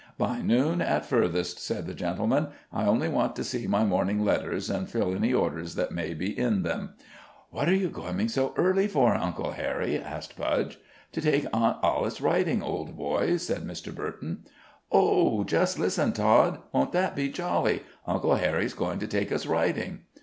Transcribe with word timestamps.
"By 0.17 0.41
noon, 0.41 0.81
at 0.81 1.05
furthest," 1.05 1.59
said 1.59 1.85
the 1.85 1.93
gentleman. 1.93 2.47
"I 2.73 2.85
only 2.87 3.07
want 3.07 3.35
to 3.35 3.43
see 3.43 3.67
my 3.67 3.83
morning 3.85 4.25
letters, 4.25 4.67
and 4.67 4.89
fill 4.89 5.13
any 5.13 5.31
orders 5.31 5.75
that 5.75 5.91
may 5.91 6.15
be 6.15 6.35
in 6.35 6.63
them." 6.63 6.95
"What 7.51 7.69
are 7.69 7.75
you 7.75 7.91
coming 7.91 8.27
so 8.27 8.51
early 8.57 8.87
for, 8.87 9.13
Uncle 9.13 9.51
Harry?" 9.51 9.99
asked 9.99 10.35
Budge. 10.35 10.79
"To 11.11 11.21
take 11.21 11.45
Aunt 11.53 11.77
Alice 11.83 12.19
riding, 12.19 12.63
old 12.63 12.97
boy," 12.97 13.37
said 13.37 13.63
Mr. 13.63 13.93
Burton. 13.93 14.45
"Oh! 14.91 15.43
just 15.43 15.77
listen, 15.77 16.13
Tod! 16.13 16.57
Won't 16.71 16.93
that 16.93 17.15
be 17.15 17.29
jolly? 17.29 17.83
Uncle 18.07 18.37
Harry's 18.37 18.73
going 18.73 18.97
to 19.01 19.07
take 19.07 19.31
us 19.31 19.45
riding!" 19.45 19.99